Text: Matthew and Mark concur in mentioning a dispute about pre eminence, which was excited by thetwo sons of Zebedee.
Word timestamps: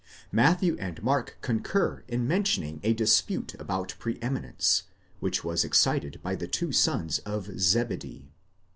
Matthew 0.31 0.75
and 0.79 1.03
Mark 1.03 1.37
concur 1.43 2.03
in 2.07 2.27
mentioning 2.27 2.79
a 2.81 2.91
dispute 2.95 3.53
about 3.59 3.93
pre 3.99 4.17
eminence, 4.19 4.81
which 5.19 5.43
was 5.43 5.63
excited 5.63 6.19
by 6.23 6.35
thetwo 6.35 6.73
sons 6.73 7.19
of 7.19 7.59
Zebedee. 7.59 8.31